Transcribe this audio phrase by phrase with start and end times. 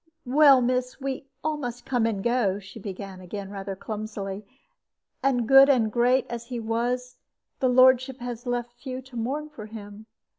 [0.25, 4.43] "Well, miss, we all must come and go," she began again, rather clumsily;
[5.21, 7.17] "and, good and great as he was,
[7.59, 10.07] his lordship has left few to mourn for him.